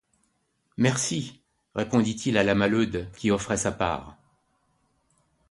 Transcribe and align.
Merci, 0.77 1.43
répondit-il 1.75 2.39
à 2.39 2.43
la 2.43 2.55
Maheude 2.55 3.07
qui 3.17 3.27
lui 3.27 3.33
offrait 3.33 3.55
sa 3.55 3.71
part. 3.71 4.17